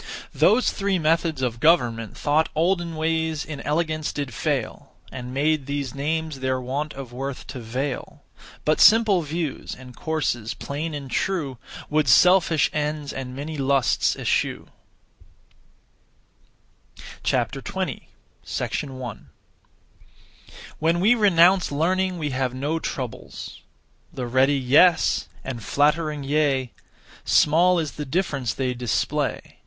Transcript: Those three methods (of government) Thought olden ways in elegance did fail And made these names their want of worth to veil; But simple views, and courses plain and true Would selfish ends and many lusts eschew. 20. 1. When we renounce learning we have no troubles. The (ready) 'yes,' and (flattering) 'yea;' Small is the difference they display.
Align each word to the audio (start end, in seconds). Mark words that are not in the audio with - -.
Those 0.33 0.71
three 0.71 0.97
methods 0.97 1.43
(of 1.43 1.59
government) 1.59 2.17
Thought 2.17 2.49
olden 2.55 2.95
ways 2.95 3.45
in 3.45 3.61
elegance 3.61 4.11
did 4.11 4.33
fail 4.33 4.93
And 5.11 5.31
made 5.31 5.67
these 5.67 5.93
names 5.93 6.39
their 6.39 6.59
want 6.59 6.93
of 6.95 7.13
worth 7.13 7.45
to 7.53 7.59
veil; 7.59 8.23
But 8.65 8.81
simple 8.81 9.21
views, 9.21 9.75
and 9.77 9.95
courses 9.95 10.55
plain 10.55 10.95
and 10.95 11.11
true 11.11 11.59
Would 11.91 12.07
selfish 12.07 12.67
ends 12.73 13.13
and 13.13 13.35
many 13.35 13.57
lusts 13.59 14.15
eschew. 14.15 14.69
20. 17.23 18.07
1. 18.43 19.29
When 20.79 20.99
we 20.99 21.13
renounce 21.13 21.71
learning 21.71 22.17
we 22.17 22.31
have 22.31 22.55
no 22.55 22.79
troubles. 22.79 23.61
The 24.11 24.25
(ready) 24.25 24.57
'yes,' 24.57 25.27
and 25.43 25.63
(flattering) 25.63 26.23
'yea;' 26.23 26.71
Small 27.23 27.77
is 27.77 27.91
the 27.91 28.05
difference 28.07 28.55
they 28.55 28.73
display. 28.73 29.59